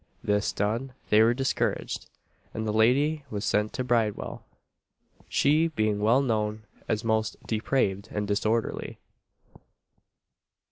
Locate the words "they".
1.11-1.21